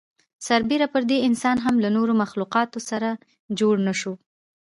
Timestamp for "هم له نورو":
1.65-2.13